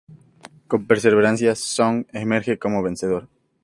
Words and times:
Con 0.67 0.87
perseverancia, 0.87 1.53
Zhong 1.55 2.07
emerge 2.11 2.57
como 2.57 2.81
vencedor. 2.81 3.27